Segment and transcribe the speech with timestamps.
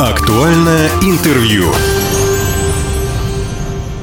[0.00, 1.66] Актуальное интервью.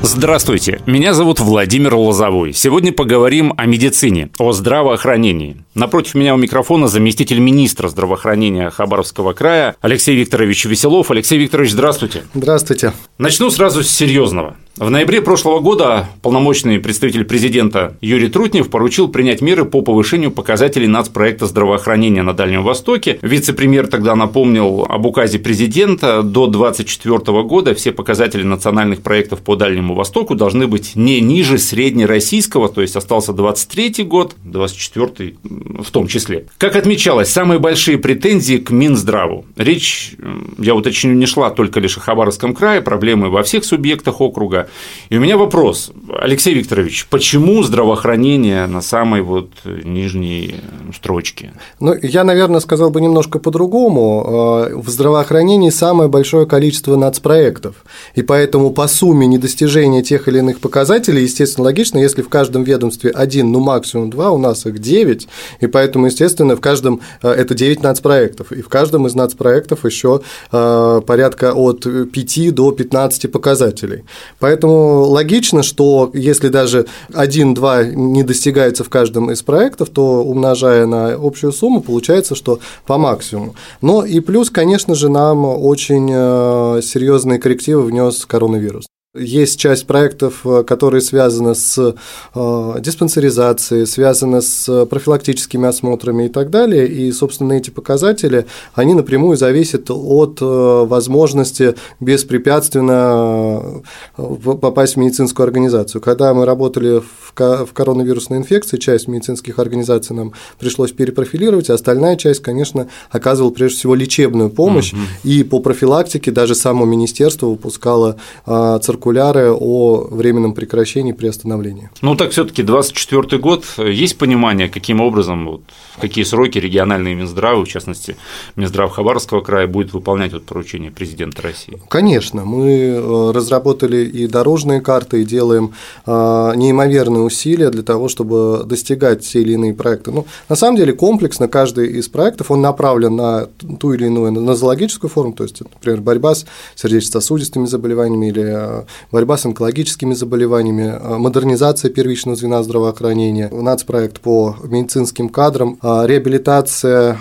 [0.04, 2.54] Здравствуйте, меня зовут Владимир Лозовой.
[2.54, 5.58] Сегодня поговорим о медицине, о здравоохранении.
[5.74, 11.10] Напротив меня у микрофона заместитель министра здравоохранения Хабаровского края Алексей Викторович Веселов.
[11.10, 12.26] Алексей Викторович, здравствуйте.
[12.36, 12.94] Здравствуйте.
[13.18, 14.56] Начну сразу с серьезного.
[14.80, 20.86] В ноябре прошлого года полномочный представитель президента Юрий Трутнев поручил принять меры по повышению показателей
[20.86, 23.18] нацпроекта здравоохранения на Дальнем Востоке.
[23.24, 26.22] Вице-премьер тогда напомнил об указе президента.
[26.22, 32.70] До 2024 года все показатели национальных проектов по Дальнему Востоку должны быть не ниже среднероссийского,
[32.70, 36.46] то есть остался 23 год, 24 в том числе.
[36.60, 39.44] Как отмечалось, самые большие претензии к Минздраву.
[39.56, 40.14] Речь,
[40.60, 44.67] я уточню, не шла только лишь о Хабаровском крае, проблемы во всех субъектах округа.
[45.10, 50.56] И у меня вопрос, Алексей Викторович, почему здравоохранение на самой вот нижней
[50.96, 51.54] строчке?
[51.80, 54.68] Ну, я, наверное, сказал бы немножко по-другому.
[54.70, 57.76] Э, в здравоохранении самое большое количество нацпроектов,
[58.16, 63.12] и поэтому по сумме недостижения тех или иных показателей, естественно, логично, если в каждом ведомстве
[63.12, 65.28] один, ну максимум два, у нас их девять,
[65.62, 70.22] и поэтому, естественно, в каждом э, это девять нацпроектов, и в каждом из нацпроектов еще
[70.52, 74.04] э, порядка от 5 до 15 показателей.
[74.40, 80.88] Поэтому Поэтому логично, что если даже 1-2 не достигается в каждом из проектов, то умножая
[80.88, 83.54] на общую сумму, получается, что по максимуму.
[83.82, 88.86] Но и плюс, конечно же, нам очень э, серьезные коррективы внес коронавирус.
[89.20, 91.96] Есть часть проектов, э, которые связаны с
[92.36, 96.88] э, диспансеризацией, связаны с профилактическими осмотрами и так далее.
[96.88, 103.82] И, собственно, эти показатели, они напрямую зависят от э, возможности беспрепятственно
[104.16, 106.02] попасть в медицинскую организацию.
[106.02, 112.42] Когда мы работали в коронавирусной инфекции, часть медицинских организаций нам пришлось перепрофилировать, а остальная часть,
[112.42, 114.94] конечно, оказывала прежде всего лечебную помощь.
[114.94, 115.02] Угу.
[115.24, 121.90] И по профилактике даже само министерство выпускало циркулярные циркуляры о временном прекращении приостановления.
[122.02, 125.62] Ну так все-таки 24 год, есть понимание, каким образом, вот,
[125.96, 128.18] в какие сроки региональные Минздравы, в частности,
[128.56, 131.82] Минздрав Хабаровского края будет выполнять вот поручение президента России?
[131.90, 135.74] Конечно, мы э, разработали и дорожные карты, и делаем
[136.06, 136.12] э,
[136.56, 140.12] неимоверные усилия для того, чтобы достигать те или иные проекты.
[140.12, 143.48] Ну, на самом деле комплексно каждый из проектов, он направлен на
[143.80, 146.46] ту или иную нозологическую форму, то есть, например, борьба с
[146.76, 154.56] сердечно-сосудистыми заболеваниями или э, борьба с онкологическими заболеваниями, а, модернизация первичного звена здравоохранения, нацпроект по
[154.64, 157.18] медицинским кадрам, а, реабилитация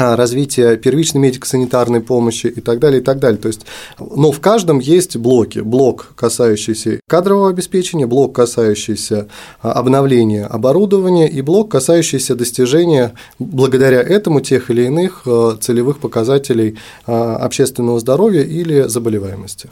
[0.00, 3.40] а, развитие первичной медико-санитарной помощи и так далее, и так далее.
[3.40, 3.66] То есть,
[3.98, 5.58] но в каждом есть блоки.
[5.58, 9.26] Блок, касающийся кадрового обеспечения, блок, касающийся
[9.60, 15.24] обновления оборудования и блок, касающийся достижения благодаря этому тех или иных
[15.60, 19.68] целевых показателей общественного здоровья или заболеваемости.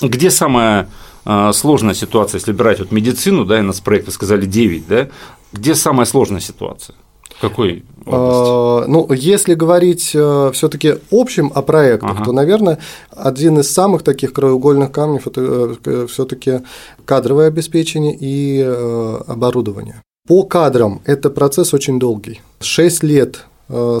[0.00, 0.88] Где самая
[1.24, 5.08] а, сложная ситуация, если брать вот медицину, да, и нас проекты сказали 9, да,
[5.52, 6.96] где самая сложная ситуация?
[7.40, 8.50] Какой области?
[8.50, 12.24] А, ну, если говорить э, все-таки общим о проектах, ага.
[12.24, 12.78] то, наверное,
[13.10, 16.60] один из самых таких краеугольных камней это э, все-таки
[17.06, 20.02] кадровое обеспечение и э, оборудование.
[20.28, 22.40] По кадрам это процесс очень долгий.
[22.60, 23.46] Шесть лет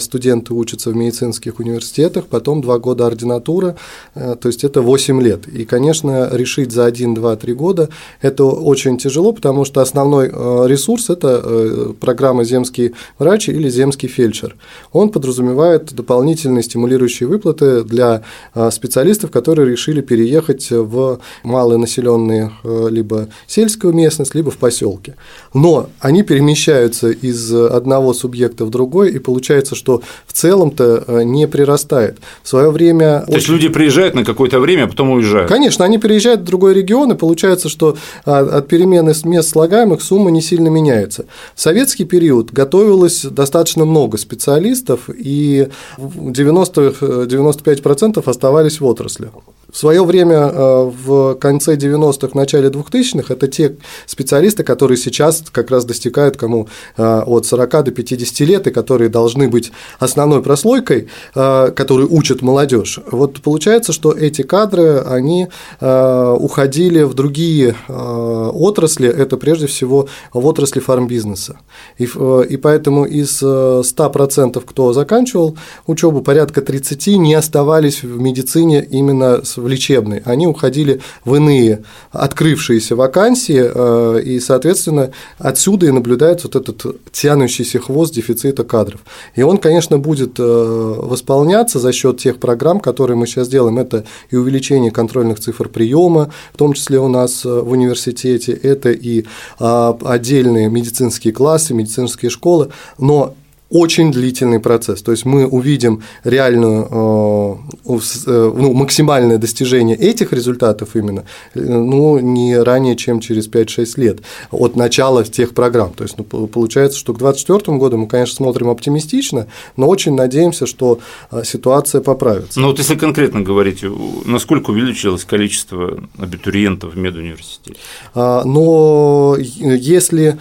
[0.00, 3.76] студенты учатся в медицинских университетах, потом два года ординатура,
[4.14, 5.48] э, то есть это 8 лет.
[5.48, 7.88] И, конечно, решить за 1, 2, 3 года
[8.20, 14.56] это очень тяжело, потому что основной э, ресурс– это программа «Земский врач» или «Земский фельдшер».
[14.92, 18.22] Он подразумевает дополнительные стимулирующие выплаты для
[18.70, 22.52] специалистов, которые решили переехать в малонаселенные
[22.90, 25.16] либо сельскую местность, либо в поселке.
[25.54, 31.22] Но они перемещаются из одного субъекта в другой и получают получается, что в целом-то э,
[31.24, 32.18] не прирастает.
[32.42, 33.24] В свое время.
[33.26, 35.48] То есть люди приезжают на какое-то время, а потом уезжают.
[35.48, 40.30] Конечно, они переезжают в другой регион, и получается, что а, от перемены мест слагаемых сумма
[40.30, 41.26] не сильно меняется.
[41.54, 45.68] В советский период готовилось достаточно много специалистов, и
[45.98, 49.30] 90-95% оставались в отрасли.
[49.72, 53.76] В свое время, э, в конце 90-х, начале 2000-х, это те
[54.06, 59.08] специалисты, которые сейчас как раз достигают кому э, от 40 до 50 лет, и которые
[59.08, 62.98] должны быть основной прослойкой, э, которые учат молодежь.
[63.10, 65.48] Вот получается, что эти кадры, они
[65.80, 71.58] уходили в другие отрасли, это прежде всего в отрасли фармбизнеса.
[71.98, 75.56] И, и поэтому из 100%, кто заканчивал
[75.86, 81.84] учебу, порядка 30 не оставались в медицине именно с в лечебной, они уходили в иные
[82.10, 89.00] открывшиеся вакансии, и, соответственно, отсюда и наблюдается вот этот тянущийся хвост дефицита кадров.
[89.34, 93.78] И он, конечно, будет восполняться за счет тех программ, которые мы сейчас делаем.
[93.78, 99.24] Это и увеличение контрольных цифр приема, в том числе у нас в университете, это и
[99.58, 103.34] отдельные медицинские классы, медицинские школы, но
[103.70, 105.00] очень длительный процесс.
[105.02, 107.96] То есть мы увидим реальную, э,
[108.26, 111.24] э, ну, максимальное достижение этих результатов именно
[111.54, 114.18] э, ну, не ранее, чем через 5-6 лет
[114.50, 115.92] от начала тех программ.
[115.92, 119.46] То есть ну, получается, что к 2024 году мы, конечно, смотрим оптимистично,
[119.76, 120.98] но очень надеемся, что
[121.44, 122.58] ситуация поправится.
[122.58, 123.84] Ну вот если конкретно говорить,
[124.24, 127.78] насколько увеличилось количество абитуриентов в медуниверситете?
[128.14, 130.38] А, но если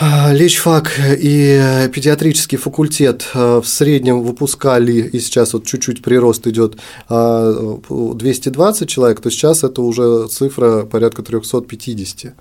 [0.00, 8.88] Лечфак и педиатрический факультет а, в среднем выпускали, и сейчас вот чуть-чуть прирост идет 220
[8.88, 12.34] человек, то сейчас это уже цифра порядка 350.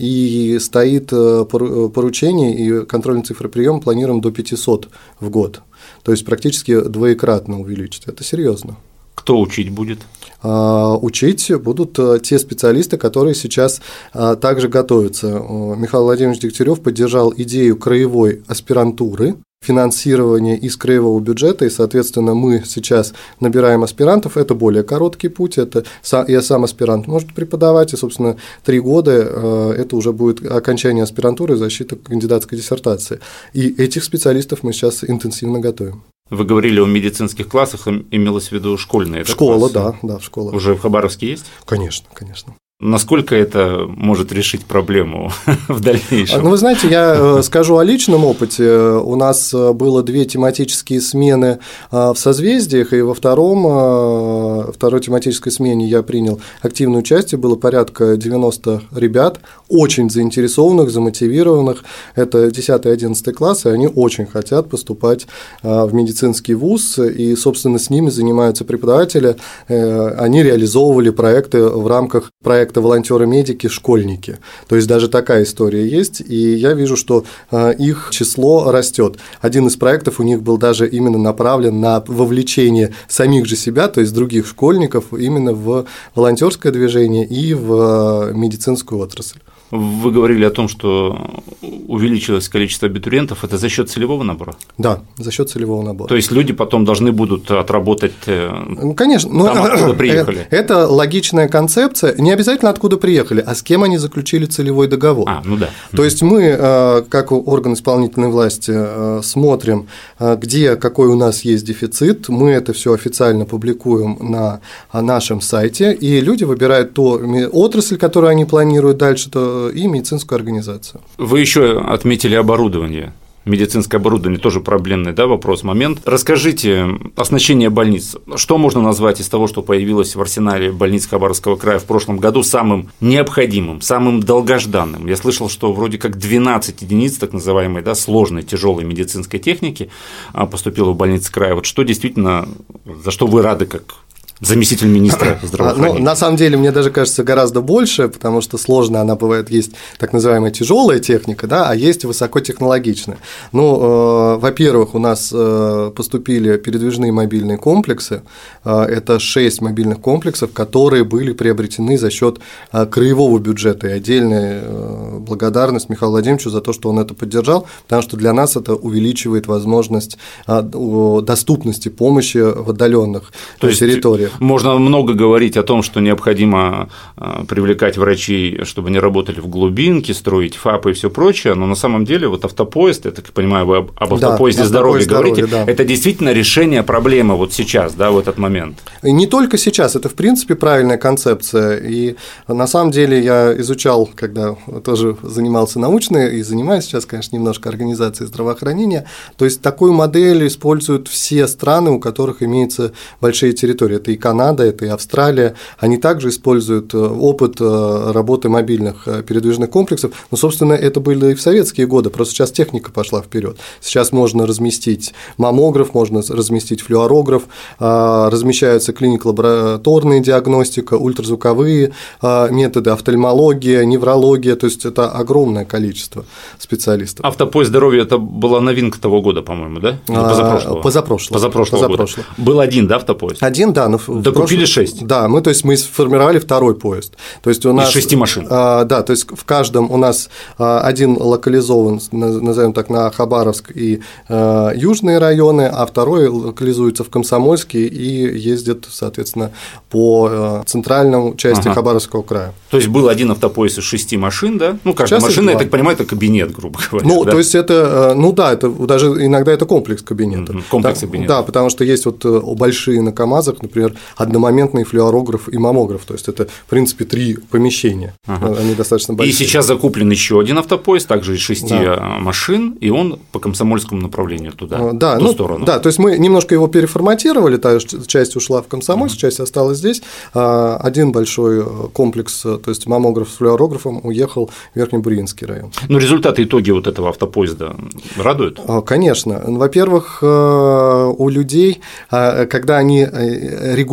[0.00, 4.88] И стоит э, поручение, и контрольная цифра приема планируем до 500
[5.20, 5.60] в год.
[6.02, 8.06] То есть практически двоекратно увеличить.
[8.06, 8.76] Это серьезно.
[9.16, 9.98] Кто учить будет?
[10.42, 13.80] А, учить будут э, те специалисты, которые сейчас
[14.12, 15.26] а, также готовятся.
[15.26, 19.34] Михаил Владимирович Дегтярев поддержал идею краевой аспирантуры,
[19.66, 25.84] финансирование из краевого бюджета, и, соответственно, мы сейчас набираем аспирантов, это более короткий путь, это
[26.28, 31.54] я сам аспирант может преподавать, и, собственно, три года э, это уже будет окончание аспирантуры
[31.54, 33.18] и защита кандидатской диссертации.
[33.54, 36.04] И этих специалистов мы сейчас интенсивно готовим.
[36.28, 39.24] Вы говорили о медицинских классах, имелось в виду школьные.
[39.24, 40.50] Школа, да, да, школа.
[40.52, 41.46] Уже в Хабаровске есть?
[41.64, 42.54] Конечно, конечно.
[42.78, 45.32] Насколько это может решить проблему
[45.68, 46.44] в дальнейшем?
[46.44, 48.70] Ну, вы знаете, я э, скажу о личном опыте.
[48.70, 51.58] У нас э, было две тематические смены
[51.90, 57.38] э, в созвездиях, и во втором, второй тематической смене я принял активное участие.
[57.38, 59.40] Было порядка 90 ребят,
[59.70, 61.82] очень заинтересованных, замотивированных.
[62.14, 65.26] Это 10-11 классы, и они очень хотят поступать
[65.62, 69.36] в медицинский вуз, и, собственно, с ними занимаются преподаватели.
[69.68, 74.38] Они реализовывали проекты в рамках проекта проекта «Волонтеры-медики» школьники.
[74.68, 79.18] То есть даже такая история есть, и я вижу, что а, их число растет.
[79.40, 84.00] Один из проектов у них был даже именно направлен на вовлечение самих же себя, то
[84.00, 89.38] есть других школьников, именно в волонтерское движение и в а, медицинскую отрасль.
[89.70, 91.42] Вы говорили о том, что
[91.88, 93.44] увеличилось количество абитуриентов.
[93.44, 94.54] Это за счет целевого набора?
[94.78, 96.08] Да, за счет целевого набора.
[96.08, 100.46] То есть люди потом должны будут отработать э, ну, Конечно, но там, откуда приехали?
[100.50, 102.14] Это логичная концепция.
[102.16, 105.28] Не обязательно откуда приехали, а с кем они заключили целевой договор.
[105.28, 105.70] А, ну да.
[105.94, 109.88] То есть мы, э, как орган исполнительной власти, э, смотрим,
[110.20, 112.28] где какой у нас есть дефицит.
[112.28, 114.60] Мы это все официально публикуем на
[114.92, 117.20] нашем сайте, и люди выбирают ту
[117.52, 119.30] отрасль, которую они планируют дальше,
[119.74, 121.00] и медицинскую организацию.
[121.18, 123.12] Вы еще отметили оборудование
[123.46, 126.00] медицинское оборудование тоже проблемный да, вопрос, момент.
[126.04, 126.86] Расскажите,
[127.16, 128.16] оснащение больниц.
[128.34, 132.42] Что можно назвать из того, что появилось в арсенале больниц Хабаровского края в прошлом году
[132.42, 135.06] самым необходимым, самым долгожданным?
[135.06, 139.88] Я слышал, что вроде как 12 единиц так называемой да, сложной, тяжелой медицинской техники
[140.32, 141.54] а, поступило в больницы края.
[141.54, 142.48] Вот что действительно,
[142.84, 143.94] за что вы рады как
[144.40, 145.98] заместитель министра а, здравоохранения?
[145.98, 149.72] Ну, на самом деле, мне даже кажется, гораздо больше, потому что сложно она бывает, есть
[149.98, 153.18] так называемая тяжелая техника, да, а есть высокотехнологичная.
[153.52, 158.22] Ну, э, во-первых, у нас э, поступили передвижные мобильные комплексы,
[158.64, 162.38] э, это шесть мобильных комплексов, которые были приобретены за счет
[162.72, 167.66] э, краевого бюджета, и отдельная э, благодарность Михаилу Владимировичу за то, что он это поддержал,
[167.84, 174.25] потому что для нас это увеличивает возможность э, доступности помощи в отдаленных то есть территориях
[174.40, 180.14] Можно много говорить о том, что необходимо а, привлекать врачей, чтобы они работали в глубинке,
[180.14, 183.76] строить ФАПы и все прочее, но на самом деле вот автопоезд, я так понимаю, вы
[183.76, 185.70] об автопоезде да, здоровья здоровья, говорите, да.
[185.70, 188.78] это действительно решение проблемы вот сейчас, да, в этот момент.
[189.02, 192.16] И не только сейчас, это в принципе правильная концепция, и
[192.48, 198.28] на самом деле я изучал, когда тоже занимался научной и занимаюсь сейчас, конечно, немножко организацией
[198.28, 199.06] здравоохранения,
[199.36, 204.64] то есть такую модель используют все страны, у которых имеются большие территории, это и Канада,
[204.64, 210.36] это и Австралия, они также используют э, опыт э, работы мобильных э, передвижных комплексов, но,
[210.36, 213.58] собственно, это были и в советские годы, просто сейчас техника пошла вперед.
[213.80, 217.42] Сейчас можно разместить маммограф, можно разместить флюорограф,
[217.78, 221.92] размещаются клиник-лабораторная диагностика, ультразвуковые
[222.22, 226.24] методы, офтальмология, неврология, то есть это огромное количество
[226.58, 227.24] специалистов.
[227.24, 229.98] Автопоезд здоровья– это была новинка того года, по-моему, да?
[230.06, 230.80] Позапрошлого.
[230.80, 231.34] Позапрошлого.
[231.34, 231.80] Позапрошлого.
[231.80, 231.96] Позапрошлого.
[231.96, 232.26] Позапрошлого.
[232.36, 233.42] Был один, да, автопоезд?
[233.42, 234.86] Один, да, но Докупили прошлом...
[234.86, 235.06] 6?
[235.06, 237.14] Да, мы, то есть, мы сформировали второй поезд.
[237.42, 237.88] То есть у нас...
[237.88, 238.46] Из шести машин?
[238.50, 243.72] А, да, то есть в каждом у нас а, один локализован, назовем так, на Хабаровск
[243.74, 249.52] и а, южные районы, а второй локализуется в Комсомольске и ездит, соответственно,
[249.90, 251.74] по а, центральному части ага.
[251.74, 252.54] Хабаровского края.
[252.70, 254.78] То есть был один автопоезд из шести машин, да?
[254.84, 257.06] Ну, каждая Сейчас машина, я так понимаю, это кабинет, грубо говоря.
[257.06, 257.32] Ну, да?
[257.32, 260.54] то есть это, ну да, это даже иногда это комплекс кабинета.
[260.70, 261.34] Комплекс кабинета.
[261.34, 266.14] Да, потому что есть вот э, большие на КАМАЗах, например, одномоментный флюорограф и маммограф, то
[266.14, 268.56] есть это, в принципе, три помещения, ага.
[268.58, 269.32] они достаточно большие.
[269.32, 272.18] И сейчас закуплен еще один автопоезд, также из шести да.
[272.20, 275.64] машин, и он по комсомольскому направлению туда, а, да, в ту ну, сторону.
[275.64, 279.20] Да, то есть мы немножко его переформатировали, та часть ушла в комсомольск, ага.
[279.20, 280.02] часть осталась здесь,
[280.34, 285.72] а один большой э, комплекс, э, то есть маммограф с флюорографом уехал в Верхнебуринский район.
[285.88, 287.76] Ну, результаты, итоги вот этого автопоезда
[288.16, 288.60] радуют?
[288.66, 289.42] А, конечно.
[289.46, 293.85] Во-первых, у людей, когда они регулярно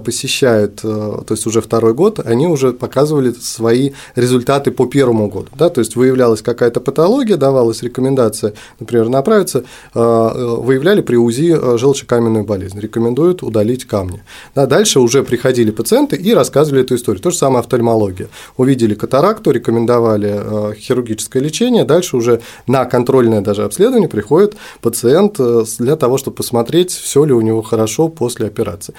[0.00, 5.48] посещают, то есть уже второй год, они уже показывали свои результаты по первому году.
[5.58, 5.68] Да?
[5.68, 9.64] То есть выявлялась какая-то патология, давалась рекомендация, например, направиться,
[9.94, 14.22] выявляли при УЗИ желчекаменную болезнь, рекомендуют удалить камни.
[14.54, 17.22] Да, дальше уже приходили пациенты и рассказывали эту историю.
[17.22, 18.28] То же самое офтальмология.
[18.56, 25.38] Увидели катаракту, рекомендовали хирургическое лечение, дальше уже на контрольное даже обследование приходит пациент
[25.78, 28.94] для того, чтобы посмотреть, все ли у него хорошо после операции.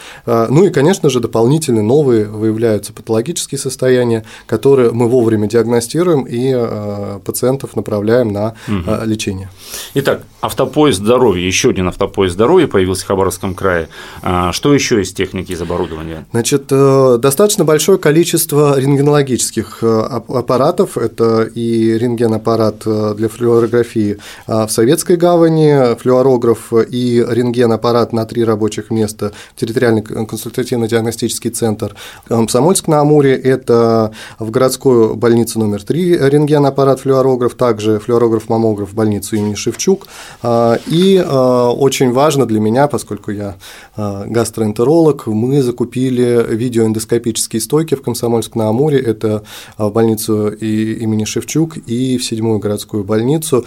[0.50, 7.20] Ну и, конечно же, дополнительно новые выявляются патологические состояния, которые мы вовремя диагностируем и э,
[7.24, 9.06] пациентов направляем на угу.
[9.06, 9.50] лечение.
[9.94, 13.88] Итак, автопоезд здоровья, еще один автопоезд здоровья появился в Хабаровском крае.
[14.22, 16.26] А, что еще из техники, из оборудования?
[16.32, 20.98] Значит, э, достаточно большое количество рентгенологических аппаратов.
[20.98, 22.84] Это и рентгенаппарат
[23.16, 24.18] для флюорографии
[24.48, 30.02] в Советской гавани, флюорограф и рентгенаппарат на три рабочих места, территориальный
[30.32, 31.96] консультативно-диагностический центр
[32.28, 39.36] Комсомольск на Амуре, это в городскую больницу номер 3 рентген-аппарат флюорограф, также флюорограф-маммограф в больницу
[39.36, 40.08] имени Шевчук.
[40.42, 43.58] А, и а, очень важно для меня, поскольку я
[43.96, 49.44] а, гастроэнтеролог, мы закупили видеоэндоскопические стойки в Комсомольск на Амуре, это
[49.78, 53.66] в больницу имени Шевчук и в седьмую городскую больницу.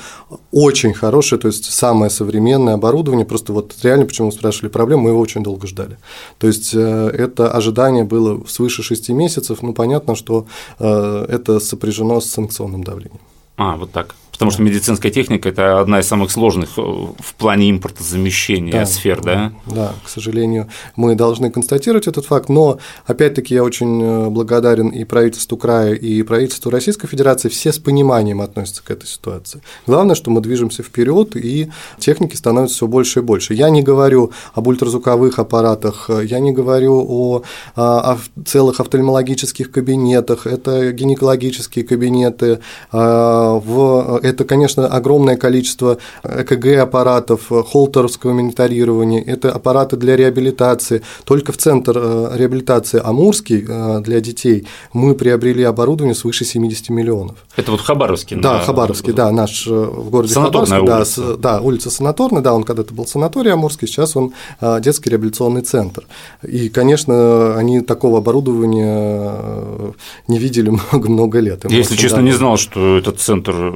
[0.50, 5.20] Очень хорошее, то есть самое современное оборудование, просто вот реально, почему спрашивали проблему, мы его
[5.20, 5.98] очень долго ждали.
[6.44, 10.44] То есть э, это ожидание было свыше 6 месяцев, ну понятно, что
[10.78, 13.22] э, это сопряжено с санкционным давлением.
[13.56, 14.14] А, вот так.
[14.34, 19.22] Потому что медицинская техника– это одна из самых сложных э, в плане импортозамещения да, сфер,
[19.22, 19.52] да?
[19.66, 25.04] Да, к сожалению, мы должны констатировать этот факт, но, опять-таки, я очень э, благодарен и
[25.04, 29.62] правительству края, и правительству Российской Федерации, все с пониманием относятся к этой ситуации.
[29.86, 33.54] Главное, что мы движемся вперед, и техники становится все больше и больше.
[33.54, 37.42] Я не говорю об ультразвуковых аппаратах, я не говорю о,
[37.76, 42.58] о целых офтальмологических кабинетах, это гинекологические кабинеты,
[42.90, 51.02] в это, конечно, огромное количество ЭКГ-аппаратов, холтеровского мониторирования, это аппараты для реабилитации.
[51.24, 57.36] Только в Центр э, реабилитации Амурский э, для детей мы приобрели оборудование свыше 70 миллионов.
[57.56, 58.38] Это вот Хабаровский?
[58.38, 61.18] Да, Хабаровский, да, наш э, в городе Санаторная Хабаровск.
[61.18, 61.36] Улица.
[61.36, 64.32] Да, да, улица Санаторная, да, он когда-то был санаторий Амурский, сейчас он
[64.80, 66.06] детский реабилитационный центр.
[66.42, 69.94] И, конечно, они такого оборудования
[70.28, 71.64] не видели много-много лет.
[71.68, 73.74] Я, если честно, не знал, что этот центр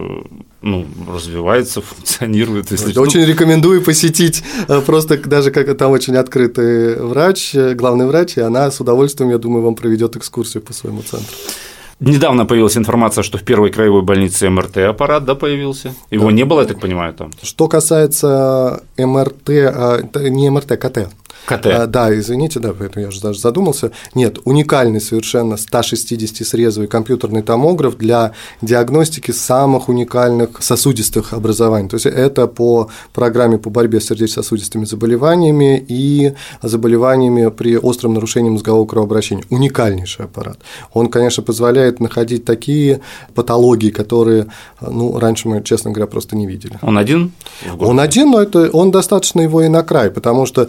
[0.62, 2.70] ну, развивается, функционирует.
[2.70, 8.06] Если Я очень рекомендую посетить, э, просто даже как там очень открытый врач, э, главный
[8.06, 11.34] врач, и она с удовольствием, я думаю, вам проведет экскурсию по своему центру.
[12.00, 15.94] Недавно появилась информация, что в первой краевой больнице МРТ аппарат да, появился.
[16.12, 16.32] Его да.
[16.32, 17.32] не было, я так понимаю, там.
[17.42, 21.08] Что касается МРТ, а, не МРТ, КТ.
[21.46, 21.66] КТ.
[21.66, 23.92] А, да, извините, да, поэтому я уже даже задумался.
[24.14, 31.88] Нет, уникальный совершенно 160-срезовый компьютерный томограф для диагностики самых уникальных сосудистых образований.
[31.88, 38.50] То есть это по программе по борьбе с сердечно-сосудистыми заболеваниями и заболеваниями при остром нарушении
[38.50, 39.44] мозгового кровообращения.
[39.50, 40.58] Уникальнейший аппарат.
[40.92, 43.00] Он, конечно, позволяет находить такие
[43.34, 44.46] патологии, которые,
[44.80, 46.78] ну, раньше мы, честно говоря, просто не видели.
[46.82, 47.32] Он один?
[47.78, 50.68] Он один, но это, он достаточно его и на край, потому что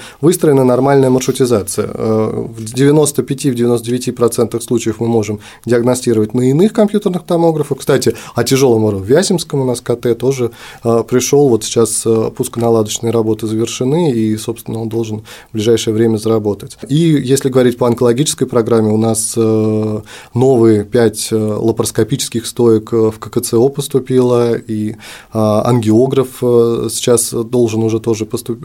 [0.59, 1.89] выстроена нормальная маршрутизация.
[1.93, 7.79] Э, в 95-99% случаев мы можем диагностировать на иных компьютерных томографах.
[7.79, 9.07] Кстати, о тяжелом уровне.
[9.07, 10.51] Вяземском у нас КТ тоже
[10.83, 16.17] э, пришел, вот сейчас э, пусконаладочные работы завершены, и, собственно, он должен в ближайшее время
[16.17, 16.77] заработать.
[16.89, 19.37] И если говорить по онкологической программе, у нас
[20.33, 24.95] новые 5 лапароскопических стоек в ККЦО поступило, и
[25.31, 26.27] ангиограф
[26.89, 28.59] сейчас должен уже тоже поступ...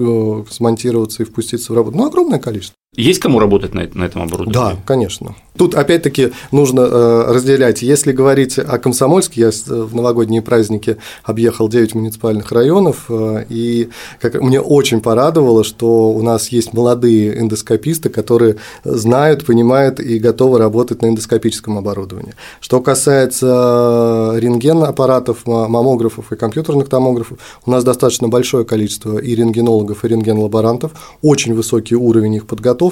[0.51, 2.77] смонтироваться и впуститься в работу ну, огромное количество.
[2.97, 4.53] Есть кому работать на, этом оборудовании?
[4.53, 5.35] Да, конечно.
[5.57, 7.83] Тут опять-таки нужно э, разделять.
[7.83, 13.89] Если говорить о Комсомольске, я в новогодние праздники объехал 9 муниципальных районов, э, и
[14.21, 20.59] как, мне очень порадовало, что у нас есть молодые эндоскописты, которые знают, понимают и готовы
[20.59, 22.35] работать на эндоскопическом оборудовании.
[22.61, 30.09] Что касается рентген-аппаратов, маммографов и компьютерных томографов, у нас достаточно большое количество и рентгенологов, и
[30.09, 32.84] рентген-лаборантов, очень высокий уровень их подготовки,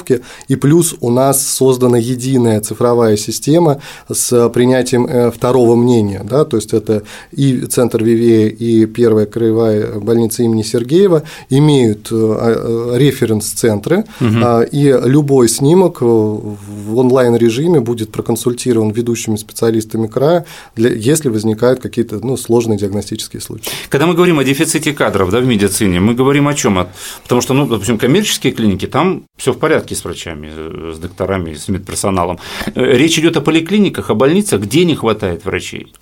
[0.48, 3.80] и плюс у нас создана единая цифровая система
[4.10, 9.98] с принятием э, второго мнения, да, то есть это и Центр Вивея, и Первая краевая
[9.98, 14.62] больница имени Сергеева имеют э, а, референс-центры, угу.
[14.70, 20.44] и любой снимок в онлайн-режиме будет проконсультирован ведущими специалистами края,
[20.76, 23.70] для, если возникают какие-то ну, сложные диагностические случаи.
[23.88, 26.86] Когда мы говорим о дефиците кадров да, в медицине, мы говорим о чем?
[27.22, 30.50] Потому что, ну, допустим, коммерческие клиники, там все в порядке с врачами,
[30.92, 32.38] с докторами, с медперсоналом.
[32.74, 35.92] Э, речь идет о поликлиниках, о больницах, где не хватает врачей?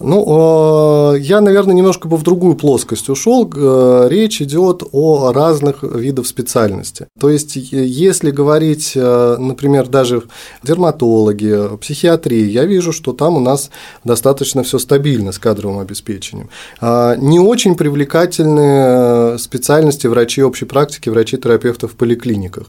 [0.00, 3.50] Ну, э, я, наверное, немножко бы в другую плоскость ушел.
[3.54, 7.06] Э, речь идет о разных видах специальности.
[7.20, 10.22] То есть, если говорить, например, даже
[10.62, 13.70] дерматологи, психиатрии, я вижу, что там у нас
[14.04, 16.48] достаточно все стабильно с кадровым обеспечением.
[16.80, 22.66] Не очень привлекательные специальности врачей общей практики, врачей-терапевтов в поликлиниках.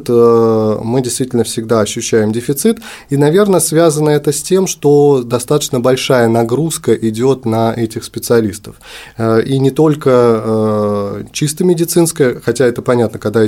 [0.00, 2.78] Этот мы действительно всегда ощущаем дефицит.
[3.08, 8.76] И, наверное, связано это с тем, что достаточно большая нагрузка идет на этих специалистов.
[9.16, 13.42] Э, и не только э, чисто медицинская, хотя это понятно, когда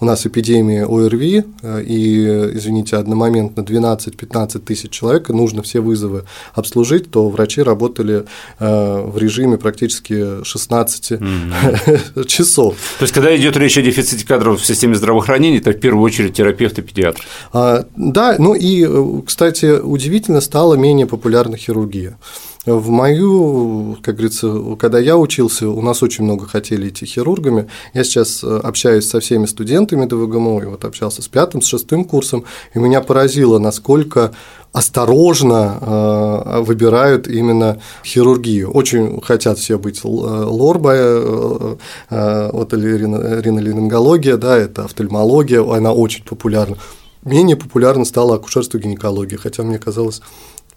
[0.00, 6.24] у нас эпидемия ОРВИ, э, и, извините, одномоментно 12-15 тысяч человек, и нужно все вызовы
[6.54, 8.24] обслужить, то врачи работали
[8.58, 12.24] в режиме практически 16 mm-hmm.
[12.26, 12.74] часов.
[12.98, 16.34] То есть, когда идет речь о дефиците кадров в системе здравоохранения, это в первую очередь
[16.34, 17.24] терапевт и педиатр.
[17.52, 22.18] А, да, ну и, э, кстати, удивительно стала менее популярна хирургия.
[22.66, 27.68] В мою, как говорится, когда я учился, у нас очень много хотели идти хирургами.
[27.94, 32.04] Я сейчас э, общаюсь со всеми студентами ДВГМО, и вот общался с пятым, с шестым
[32.04, 32.44] курсом,
[32.74, 34.32] и меня поразило, насколько
[34.72, 38.70] осторожно э, выбирают именно хирургию.
[38.70, 41.66] Очень хотят все быть лорбой,
[42.10, 46.76] вот ринолингология, да, это офтальмология, она очень популярна
[47.22, 50.22] менее популярна стала акушерство и гинекология, хотя мне казалось,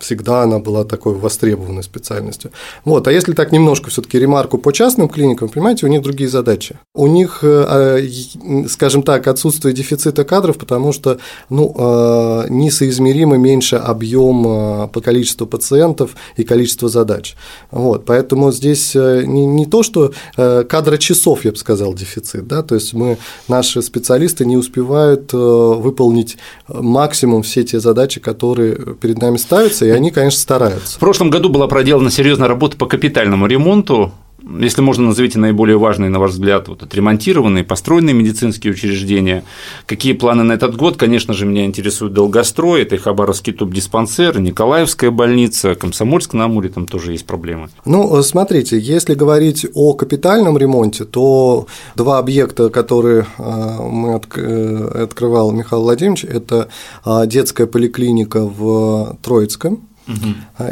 [0.04, 2.52] всегда она была такой востребованной специальностью.
[2.86, 3.08] Вот.
[3.08, 6.78] А если так немножко все таки ремарку по частным клиникам, понимаете, у них другие задачи.
[6.94, 13.78] У них, э, а, скажем так, отсутствие дефицита кадров, потому что ну, э, несоизмеримо меньше
[13.78, 17.36] объем э, по количеству пациентов и количество задач.
[17.72, 18.06] Вот.
[18.06, 22.94] Поэтому здесь не, не то, что кадра часов, я бы сказал, дефицит, да, то есть
[22.94, 26.38] мы, наши специалисты не успевают выполнить
[26.68, 30.98] максимум все те задачи, которые перед нами ставятся, и они, конечно, стараются.
[30.98, 34.12] В прошлом году была проделана серьезная работа по капитальному ремонту
[34.60, 39.44] если можно, назовите наиболее важные, на ваш взгляд, вот отремонтированные, построенные медицинские учреждения.
[39.86, 40.98] Какие планы на этот год?
[40.98, 46.88] Конечно же, меня интересует долгострой, это и Хабаровский туб-диспансер, Николаевская больница, Комсомольск на Амуре, там
[46.88, 47.70] тоже есть проблемы.
[47.86, 55.52] Ну, смотрите, если говорить о капитальном ремонте, то два объекта, которые э, мы э, открывал
[55.52, 56.68] Михаил Владимирович, это
[57.06, 59.88] э, детская поликлиника в Троицком,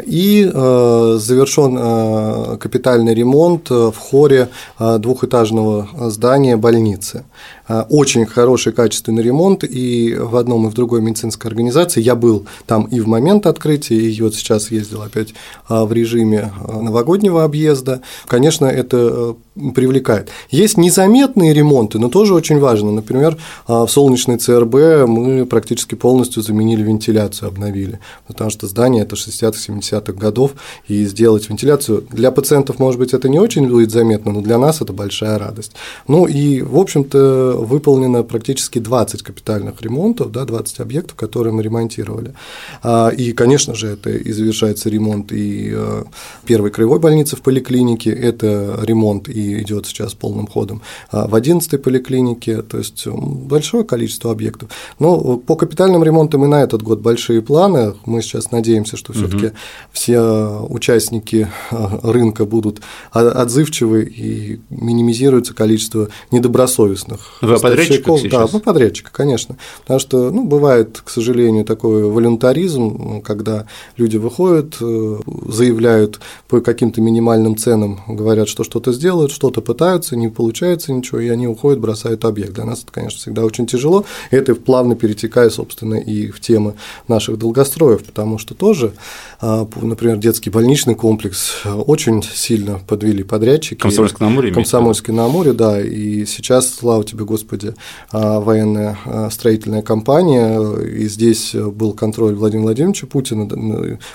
[0.06, 7.24] и э, завершен э, капитальный ремонт э, в хоре двухэтажного здания больницы.
[7.68, 12.84] Очень хороший качественный ремонт, и в одном и в другой медицинской организации я был там
[12.84, 15.34] и в момент открытия, и вот сейчас ездил опять
[15.68, 18.02] в режиме новогоднего объезда.
[18.26, 19.36] Конечно, это
[19.74, 20.28] привлекает.
[20.50, 22.90] Есть незаметные ремонты, но тоже очень важно.
[22.90, 30.12] Например, в солнечной ЦРБ мы практически полностью заменили вентиляцию, обновили, потому что здание это 60-70-х
[30.14, 30.52] годов,
[30.88, 34.80] и сделать вентиляцию для пациентов, может быть, это не очень будет заметно, но для нас
[34.80, 35.72] это большая радость.
[36.08, 42.34] Ну и, в общем-то, выполнено практически 20 капитальных ремонтов, да, 20 объектов, которые мы ремонтировали.
[42.82, 46.04] А, и, конечно же, это и завершается ремонт и э,
[46.44, 51.78] первой краевой больницы в поликлинике, это ремонт и идет сейчас полным ходом а, в 11-й
[51.78, 54.70] поликлинике, то есть большое количество объектов.
[54.98, 57.94] Но по капитальным ремонтам и на этот год большие планы.
[58.06, 59.54] Мы сейчас надеемся, что все-таки угу.
[59.92, 60.20] все
[60.68, 62.80] участники а, рынка будут
[63.12, 69.56] отзывчивы и минимизируется количество недобросовестных Вы подрядчиков Да, мы подрядчика, конечно.
[69.80, 77.00] Потому что, ну, бывает, к сожалению, такой волюнтаризм, когда люди выходят, э, заявляют по каким-то
[77.00, 82.24] минимальным ценам, говорят, что что-то сделают, что-то пытаются, не получается ничего, и они уходят, бросают
[82.24, 82.52] объект.
[82.52, 84.04] Для нас это, конечно, всегда очень тяжело.
[84.30, 86.74] Это плавно перетекает, собственно, и в темы
[87.08, 88.92] наших долгостроев, потому что тоже,
[89.40, 93.80] а, например, детский больничный комплекс очень сильно подвели подрядчики.
[93.80, 94.52] Комсомольский на Амуре?
[94.52, 95.80] Комсомольский на Амуре, да.
[95.80, 97.74] И сейчас, слава тебе, Господи,
[98.10, 103.48] а, военная а, строительная компания, и здесь был контроль Владимира Владимировича Путина,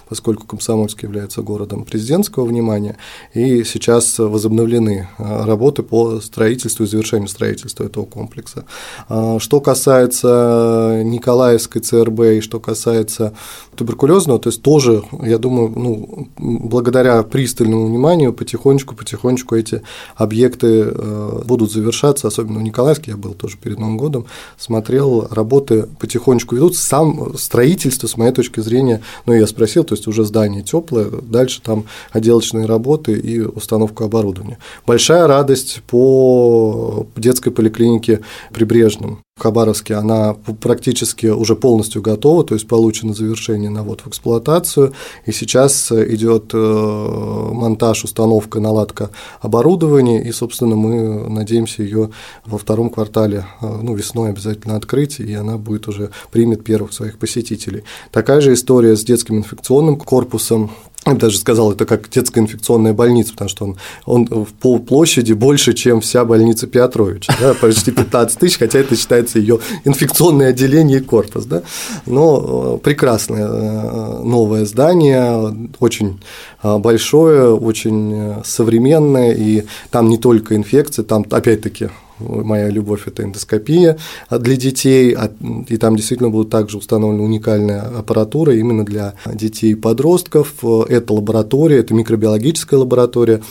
[0.07, 2.97] поскольку Комсомольск является городом президентского внимания,
[3.33, 8.65] и сейчас возобновлены работы по строительству и завершению строительства этого комплекса.
[9.39, 13.33] Что касается Николаевской ЦРБ и что касается
[13.75, 19.81] туберкулезного, то есть тоже, я думаю, ну, благодаря пристальному вниманию потихонечку-потихонечку эти
[20.15, 24.25] объекты э, будут завершаться, особенно в Николаевске, я был тоже перед Новым годом,
[24.57, 30.07] смотрел, работы потихонечку ведутся, сам строительство, с моей точки зрения, ну, я спросил, то есть
[30.07, 34.57] уже здание теплое, дальше там отделочные работы и установка оборудования.
[34.85, 38.21] Большая радость по детской поликлинике
[38.53, 44.07] Прибрежным в Хабаровске, она практически уже полностью готова, то есть получено завершение на ввод в
[44.07, 44.93] эксплуатацию,
[45.25, 52.09] и сейчас идет э, монтаж, установка, наладка оборудования, и, собственно, мы надеемся ее
[52.45, 57.19] во втором квартале, э, ну, весной обязательно открыть, и она будет уже примет первых своих
[57.19, 57.83] посетителей.
[58.11, 60.71] Такая же история с детским инфекционным корпусом,
[61.15, 65.73] даже сказал, это как детская инфекционная больница, потому что он, он в пол площади больше,
[65.73, 71.03] чем вся больница Петровича, да, почти 15 тысяч, хотя это считается ее инфекционное отделение и
[71.03, 71.45] корпус.
[71.45, 71.63] Да.
[72.05, 76.19] Но э, прекрасное э, новое здание, очень
[76.63, 81.89] э, большое, очень современное, и там не только инфекции, там опять-таки
[82.19, 83.97] моя любовь– это эндоскопия
[84.29, 85.31] для детей, а,
[85.67, 90.55] и там действительно будет также установлена уникальная аппаратура именно для детей и подростков.
[90.63, 93.41] Это лаборатория, это микробиологическая лаборатория,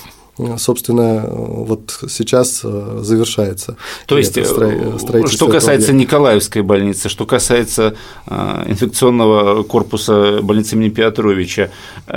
[0.58, 3.76] собственно, вот сейчас э, завершается.
[4.06, 11.70] То есть, э, что касается Николаевской больницы, что касается э, инфекционного корпуса больницы имени Петровича,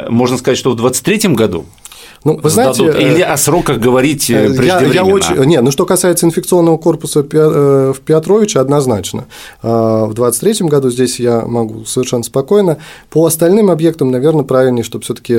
[0.09, 1.65] можно сказать, что в 2023 году
[2.23, 4.93] ну, вы знаете, Или о сроках говорить преждевременно?
[4.93, 9.25] Я, я очень, не, ну что касается инфекционного корпуса в Петровиче, однозначно.
[9.61, 12.77] А, в 2023 году здесь я могу совершенно спокойно.
[13.09, 15.35] По остальным объектам, наверное, правильнее, чтобы все таки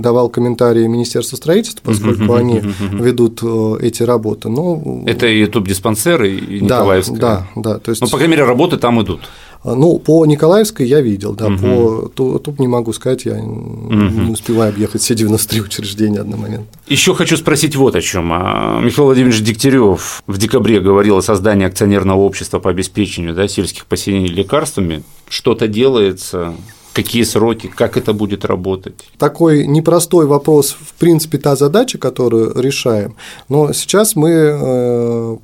[0.00, 3.42] давал комментарии Министерства строительства, поскольку они ведут
[3.82, 4.48] эти работы.
[4.48, 7.18] Ну, Это и туб-диспансер, и Николаевская.
[7.18, 7.78] Да, да, да.
[7.78, 8.00] То есть...
[8.00, 9.20] Ну, по крайней мере, работы там идут.
[9.62, 11.58] А, ну, по Николаевской я видел, да, угу.
[11.58, 13.94] по тут, тут не могу сказать, я угу.
[13.94, 16.66] не успеваю объехать все 93 учреждения одномоментно.
[16.86, 18.30] Еще хочу спросить вот о чем.
[18.32, 23.86] А, Михаил Владимирович Дегтярев в декабре говорил о создании акционерного общества по обеспечению да, сельских
[23.86, 25.02] поселений лекарствами.
[25.28, 26.54] Что-то делается,
[26.92, 28.94] какие сроки, как это будет работать?
[29.18, 33.14] Такой непростой вопрос, в принципе, та задача, которую решаем,
[33.48, 35.36] но сейчас мы э,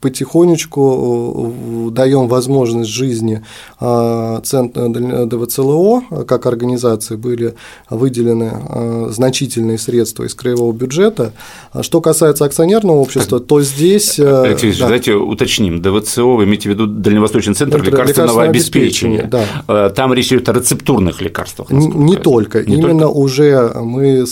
[0.00, 1.54] потихонечку
[1.88, 3.42] э, даем возможность жизни
[3.80, 7.54] э, Центра ДВЦЛО как организации были
[7.90, 11.32] выделены значительные средства из краевого бюджета.
[11.80, 14.18] Что касается акционерного общества, то здесь…
[14.18, 14.78] Алексей да.
[14.80, 15.80] давайте уточним.
[15.80, 19.20] ДВЦО, вы имеете в виду Дальневосточный центр лекарственного, обеспечения.
[19.20, 19.90] обеспечения да.
[19.90, 21.70] Там речь идет о рецептурных лекарствах?
[21.70, 22.64] Не только.
[22.64, 23.16] Не Именно только?
[23.16, 24.24] уже мы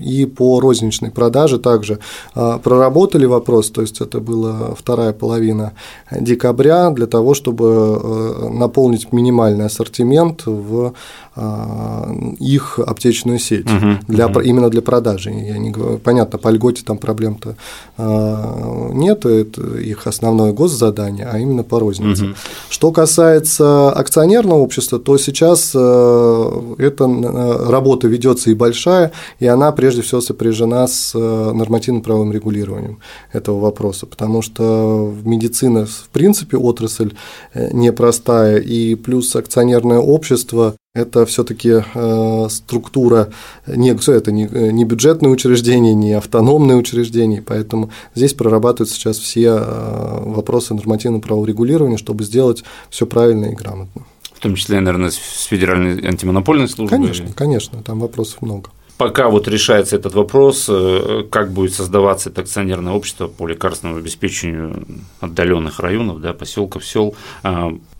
[0.00, 1.98] и по розничной продаже также
[2.34, 5.72] а, проработали вопрос, то есть это была вторая половина
[6.10, 10.92] декабря для того, чтобы э, наполнить минимальный ассортимент в
[11.34, 14.40] их аптечную сеть угу, для, угу.
[14.40, 15.30] именно для продажи.
[15.30, 17.56] Я не говорю, понятно, по льготе там проблем-то
[17.96, 22.26] а, нет, это их основное госзадание, а именно по рознице.
[22.26, 22.34] Угу.
[22.68, 29.72] Что касается акционерного общества, то сейчас э, эта э, работа ведется и большая, и она
[29.72, 32.98] прежде всего сопряжена с э, нормативно-правовым регулированием
[33.32, 37.12] этого вопроса, потому что медицина, в принципе, отрасль
[37.54, 43.30] непростая, и плюс акционерное общество это все-таки э, структура,
[43.66, 50.22] не, это не, не бюджетное учреждение, не автономное учреждение, поэтому здесь прорабатываются сейчас все э,
[50.24, 54.02] вопросы нормативного правоурегулирования, чтобы сделать все правильно и грамотно.
[54.34, 56.98] В том числе, наверное, с федеральной антимонопольной службой?
[56.98, 62.42] Конечно, конечно, там вопросов много пока вот решается этот вопрос, э, как будет создаваться это
[62.42, 64.86] акционерное общество по лекарственному обеспечению
[65.18, 67.16] отдаленных районов, да, поселков, сел,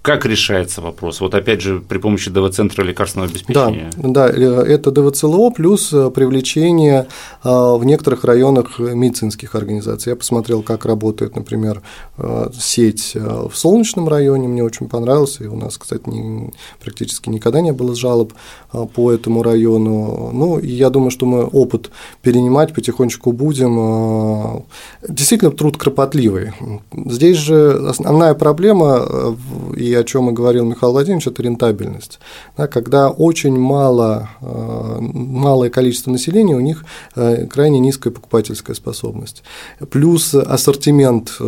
[0.02, 1.20] Как решается вопрос?
[1.20, 3.90] Вот опять же при помощи ДВ-центра лекарственного обеспечения.
[3.96, 7.06] Да, да, это ДВЦЛО плюс привлечение
[7.44, 10.10] в некоторых районах медицинских организаций.
[10.10, 11.82] Я посмотрел, как работает, например,
[12.58, 17.72] сеть в Солнечном районе, мне очень понравилось, и у нас, кстати, не, практически никогда не
[17.72, 18.32] было жалоб
[18.94, 20.30] по этому району.
[20.32, 24.64] Ну, и я думаю, что мы опыт перенимать потихонечку будем.
[25.08, 26.52] Действительно, труд кропотливый.
[26.92, 29.36] Здесь же основная проблема,
[29.76, 32.20] и о чем и говорил Михаил Владимирович, это рентабельность.
[32.56, 39.42] Да, когда очень мало, малое количество населения, у них крайне низкая покупательская способность.
[39.90, 41.40] Плюс ассортимент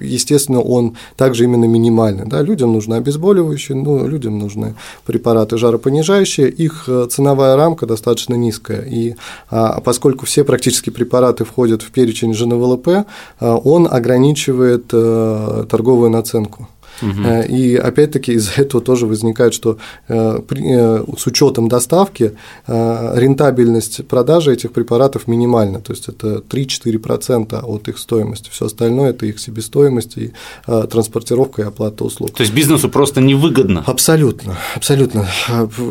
[0.00, 2.24] естественно, он также именно минимальный.
[2.26, 2.42] Да?
[2.42, 4.74] Людям нужны обезболивающие, ну, людям нужны
[5.06, 8.82] препараты жаропонижающие, их э, ценовая рамка достаточно низкая.
[8.82, 9.14] И
[9.50, 13.06] а, поскольку все практически препараты входят в перечень ЖНВЛП,
[13.40, 16.68] а, он ограничивает а, торговую наценку.
[17.02, 17.46] Угу.
[17.48, 22.32] И опять-таки из-за этого тоже возникает, что э, э, с учетом доставки
[22.66, 29.26] рентабельность продажи этих препаратов минимальна, то есть это 3-4% от их стоимости, все остальное это
[29.26, 30.32] их себестоимость и
[30.66, 32.32] транспортировка и оплата услуг.
[32.32, 33.82] То есть бизнесу просто невыгодно?
[33.86, 35.28] Абсолютно, абсолютно.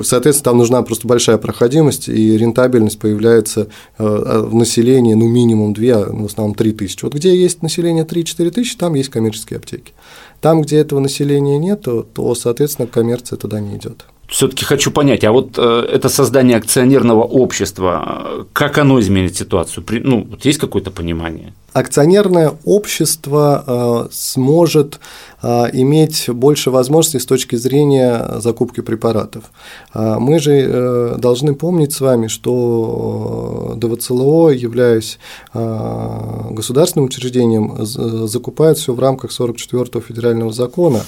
[0.04, 3.68] Соответственно, там нужна просто большая проходимость и рентабельность появляется
[3.98, 7.04] в населении, ну минимум 2, в основном 3 тысячи.
[7.04, 9.94] Вот где есть население 3-4 тысячи, там есть коммерческие аптеки.
[10.42, 11.82] Там, где этого населения нет,
[12.14, 14.06] то, соответственно, коммерция туда не идет.
[14.28, 19.84] Все-таки хочу понять, а вот э, это создание акционерного общества, как оно изменит ситуацию?
[20.04, 21.54] Ну, вот есть какое-то понимание?
[21.74, 25.00] Акционерное общество э, сможет
[25.42, 29.46] э, иметь больше возможностей с точки зрения закупки препаратов.
[29.94, 35.20] Э, мы же должны помнить с вами, что ДВЦЛО, являясь
[35.54, 41.02] государственным учреждением, закупает все в рамках 44-го федерального закона,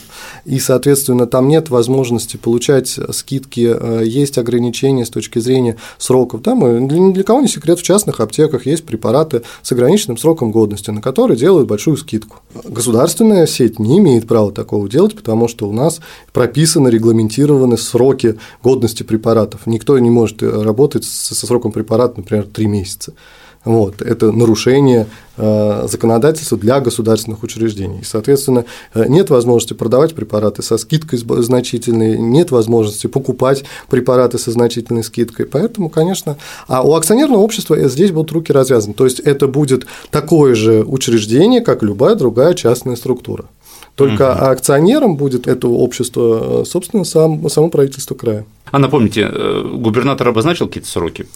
[0.45, 6.41] и, соответственно, там нет возможности получать скидки, есть ограничения с точки зрения сроков.
[6.41, 10.91] Там ни для кого не секрет, в частных аптеках есть препараты с ограниченным сроком годности,
[10.91, 12.37] на которые делают большую скидку.
[12.63, 15.99] Государственная сеть не имеет права такого делать, потому что у нас
[16.33, 19.61] прописаны, регламентированы сроки годности препаратов.
[19.65, 23.13] Никто не может работать со сроком препарата, например, 3 месяца.
[23.63, 25.05] Вот, это нарушение
[25.37, 28.01] э, законодательства для государственных учреждений.
[28.03, 35.03] Соответственно, э, нет возможности продавать препараты со скидкой значительной, нет возможности покупать препараты со значительной
[35.03, 35.45] скидкой.
[35.45, 38.95] Поэтому, конечно, а у акционерного общества здесь будут руки развязаны.
[38.95, 43.45] То есть это будет такое же учреждение, как любая другая частная структура.
[43.93, 44.45] Только угу.
[44.45, 48.43] акционером будет это общество, э, собственно, сам, само правительство края.
[48.71, 49.29] А напомните,
[49.75, 51.27] губернатор обозначил какие-то сроки?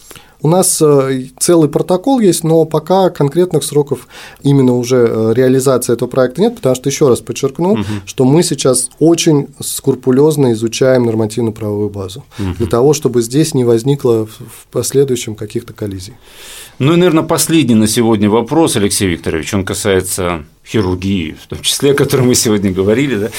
[0.42, 4.06] У нас э, целый протокол есть, но пока конкретных сроков
[4.42, 7.84] именно уже э, реализации этого проекта нет, потому что, еще раз подчеркну, угу.
[8.04, 12.54] что мы сейчас очень скрупулезно изучаем нормативную правовую базу угу.
[12.58, 16.14] для того, чтобы здесь не возникло в последующем каких-то коллизий.
[16.78, 21.92] Ну и, наверное, последний на сегодня вопрос, Алексей Викторович, он касается хирургии, в том числе,
[21.92, 23.30] о которой мы сегодня говорили, да,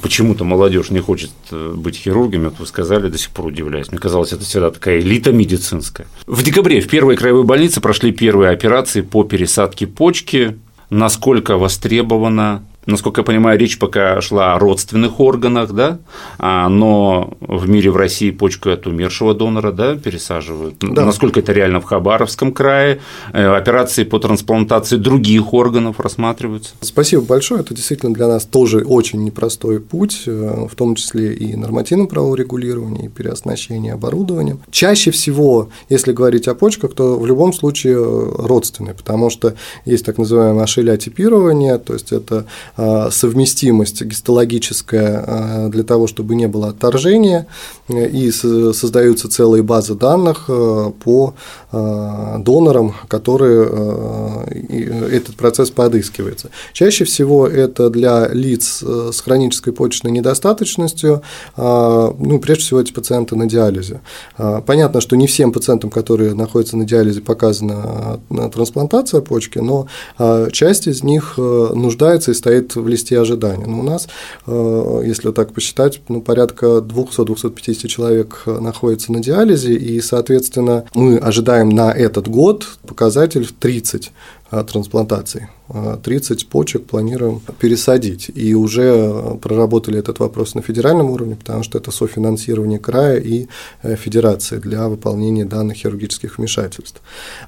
[0.00, 3.90] почему-то молодежь не хочет э, быть хирургами, вот вы сказали, до сих пор удивляюсь.
[3.90, 6.06] Мне казалось, это всегда такая элита медицинская.
[6.26, 10.56] В декабре в первой краевой больнице прошли первые операции по пересадке почки.
[10.88, 15.98] Насколько востребована насколько я понимаю, речь пока шла о родственных органах, да,
[16.38, 20.76] а, но в мире в России почку от умершего донора, да, пересаживают.
[20.80, 21.04] Да.
[21.04, 23.00] Насколько это реально в Хабаровском крае?
[23.32, 26.74] Э, операции по трансплантации других органов рассматриваются?
[26.80, 27.60] Спасибо большое.
[27.60, 32.34] Это действительно для нас тоже очень непростой путь, э, в том числе и нормативном правовом
[32.34, 34.60] регулировании, и переоснащении оборудованием.
[34.70, 40.18] Чаще всего, если говорить о почках, то в любом случае родственные, потому что есть так
[40.18, 42.46] называемое ашелиотипирование, то есть это
[43.10, 47.46] совместимость гистологическая э, для того, чтобы не было отторжения,
[47.88, 51.34] и создаются целые базы данных э, по
[51.72, 53.68] донорам, которые
[55.12, 56.50] этот процесс подыскивается.
[56.72, 61.22] Чаще всего это для лиц с хронической почечной недостаточностью,
[61.56, 64.00] ну, прежде всего эти пациенты на диализе.
[64.66, 68.20] Понятно, что не всем пациентам, которые находятся на диализе, показана
[68.52, 69.86] трансплантация почки, но
[70.50, 73.66] часть из них нуждается и стоит в листе ожидания.
[73.66, 74.08] Но у нас,
[74.46, 81.68] э, если так посчитать, ну, порядка 200-250 человек находится на диализе, и, соответственно, мы ожидаем
[81.68, 84.12] на этот год показатель в 30
[84.50, 85.48] трансплантаций.
[86.02, 88.30] 30 почек планируем пересадить.
[88.34, 93.46] И уже проработали этот вопрос на федеральном уровне, потому что это софинансирование края и
[93.82, 97.00] э, федерации для выполнения данных хирургических вмешательств.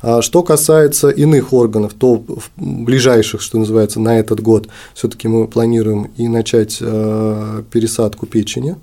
[0.03, 2.25] А что касается иных органов, то
[2.57, 8.77] ближайших, что называется, на этот год все-таки мы планируем и начать э, пересадку печени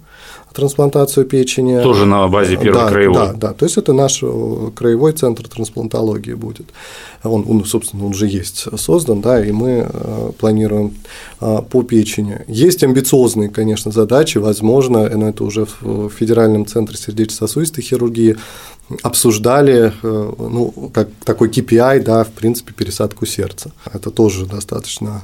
[0.60, 1.82] трансплантацию печени.
[1.82, 3.16] Тоже на базе первой да, краевой.
[3.16, 6.68] Да, да, то есть это наш э, краевой центр трансплантологии будет.
[7.24, 10.94] Он, он, собственно, он уже есть создан, да, и мы э, планируем
[11.40, 12.42] э, по печени.
[12.48, 18.38] Есть амбициозные, конечно, задачи, возможно, но это уже в Федеральном центре сердечно-сосудистой хирургии
[19.04, 23.72] обсуждали, ну, как такой KPI, да, в принципе, пересадку сердца.
[23.94, 25.22] Это тоже достаточно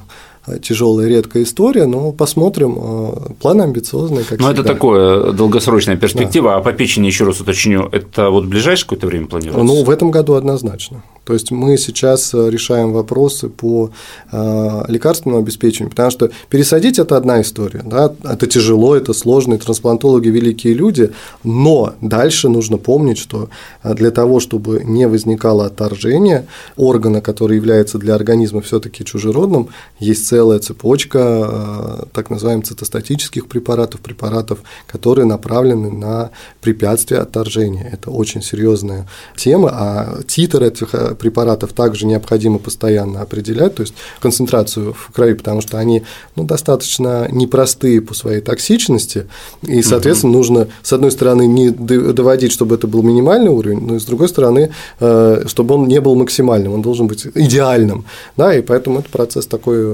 [0.62, 2.76] тяжелая, редкая история, но посмотрим.
[2.78, 4.62] Э, планы амбициозные, как Но всегда.
[4.62, 6.56] это такое долгосрочная перспектива, да.
[6.56, 9.64] а по печени еще раз уточню, это вот в ближайшее какое-то время планируется?
[9.64, 11.02] Ну, в этом году однозначно.
[11.24, 13.90] То есть мы сейчас э, решаем вопросы по
[14.30, 20.28] э, лекарственному обеспечению, потому что пересадить это одна история, да, это тяжело, это сложно, трансплантологи
[20.28, 21.10] великие люди,
[21.42, 23.48] но дальше нужно помнить, что
[23.82, 30.58] для того, чтобы не возникало отторжение органа, который является для организма все-таки чужеродным, есть целая
[30.58, 37.88] цепочка э, так называемых цитостатических препаратов, препаратов, которые направлены на препятствие отторжения.
[37.90, 43.94] Это очень серьезная тема, а титр этих э, препаратов также необходимо постоянно определять, то есть
[44.20, 46.02] концентрацию в крови, потому что они
[46.36, 49.26] ну, достаточно непростые по своей токсичности,
[49.62, 50.38] и, соответственно, угу.
[50.38, 54.28] нужно, с одной стороны, не доводить, чтобы это был минимальный уровень, но и с другой
[54.28, 54.70] стороны,
[55.00, 58.04] э, чтобы он не был максимальным, он должен быть идеальным,
[58.36, 59.86] да, и поэтому это процесс такой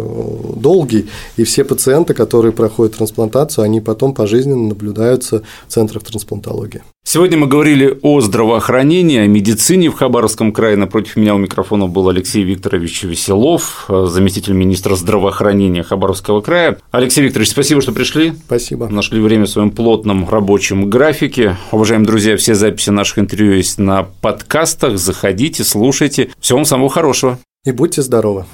[0.56, 6.82] долгий, и все пациенты, которые проходят трансплантацию, они потом пожизненно наблюдаются в центрах трансплантологии.
[7.04, 10.76] Сегодня мы говорили о здравоохранении, о медицине в Хабаровском крае.
[10.76, 16.78] Напротив меня у микрофона был Алексей Викторович Веселов, заместитель министра здравоохранения Хабаровского края.
[16.92, 18.34] Алексей Викторович, спасибо, что пришли.
[18.46, 18.88] Спасибо.
[18.88, 21.56] Нашли время в своем плотном рабочем графике.
[21.72, 24.96] Уважаемые друзья, все записи наших интервью есть на подкастах.
[24.96, 26.30] Заходите, слушайте.
[26.38, 27.38] Всего вам самого хорошего.
[27.64, 28.44] И будьте здоровы.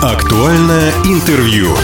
[0.00, 1.74] Актуальное интервью.